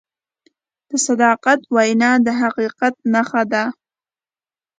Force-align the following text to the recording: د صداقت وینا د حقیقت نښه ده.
د 0.89 0.91
صداقت 1.07 1.59
وینا 1.75 2.11
د 2.25 2.27
حقیقت 2.41 2.93
نښه 3.13 3.43
ده. 3.51 3.63